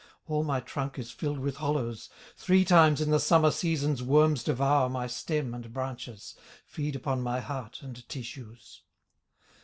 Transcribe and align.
All 0.25 0.43
my 0.43 0.59
trunk 0.59 0.97
is 0.97 1.11
filled 1.11 1.37
with 1.37 1.57
hollows, 1.57 2.09
Three 2.35 2.65
times 2.65 3.01
in 3.01 3.11
the 3.11 3.19
summer 3.19 3.51
seasons 3.51 4.01
Worms 4.01 4.43
devour 4.43 4.89
my 4.89 5.05
stem 5.05 5.53
and 5.53 5.71
branches, 5.71 6.33
Feed 6.65 6.95
upon 6.95 7.21
my 7.21 7.39
heart 7.39 7.83
and 7.83 8.09
tissues." 8.09 8.81